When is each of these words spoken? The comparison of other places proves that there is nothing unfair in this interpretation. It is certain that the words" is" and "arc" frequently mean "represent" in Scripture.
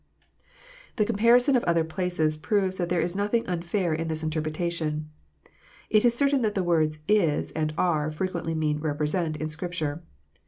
The 0.95 1.05
comparison 1.05 1.55
of 1.55 1.63
other 1.65 1.83
places 1.83 2.35
proves 2.35 2.77
that 2.77 2.89
there 2.89 3.01
is 3.01 3.15
nothing 3.15 3.45
unfair 3.45 3.93
in 3.93 4.07
this 4.07 4.23
interpretation. 4.23 5.11
It 5.91 6.03
is 6.03 6.15
certain 6.17 6.41
that 6.41 6.55
the 6.55 6.63
words" 6.63 6.97
is" 7.27 7.51
and 7.51 7.71
"arc" 7.77 8.13
frequently 8.13 8.55
mean 8.55 8.79
"represent" 8.79 9.37
in 9.37 9.47
Scripture. 9.49 10.01